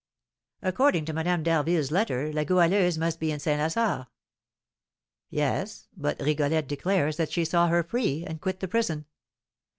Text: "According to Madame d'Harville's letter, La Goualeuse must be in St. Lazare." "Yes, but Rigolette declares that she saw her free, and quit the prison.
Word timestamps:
"According 0.63 1.05
to 1.05 1.13
Madame 1.13 1.43
d'Harville's 1.43 1.91
letter, 1.91 2.33
La 2.33 2.43
Goualeuse 2.43 2.97
must 2.97 3.19
be 3.19 3.31
in 3.31 3.39
St. 3.39 3.59
Lazare." 3.61 4.07
"Yes, 5.29 5.89
but 5.95 6.19
Rigolette 6.19 6.67
declares 6.67 7.17
that 7.17 7.31
she 7.31 7.45
saw 7.45 7.67
her 7.67 7.83
free, 7.83 8.25
and 8.25 8.41
quit 8.41 8.61
the 8.61 8.67
prison. 8.67 9.05